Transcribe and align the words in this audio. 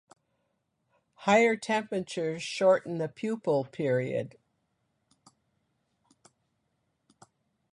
Higher 1.13 1.55
temperatures 1.55 2.41
shorten 2.41 2.97
the 2.97 3.07
pupal 3.07 3.71
period. 3.71 4.35